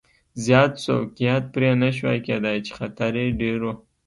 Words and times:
زیات 0.43 0.73
سوقیات 0.85 1.43
پرې 1.53 1.69
نه 1.83 1.89
شوای 1.97 2.19
کېدای 2.27 2.57
چې 2.65 2.71
خطر 2.79 3.11
یې 3.21 3.25
ډېر 3.41 3.59
و. 3.63 3.67